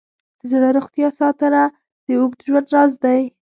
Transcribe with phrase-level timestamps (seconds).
[0.39, 1.61] د زړه روغتیا ساتنه
[2.05, 3.21] د اوږد ژوند راز دی.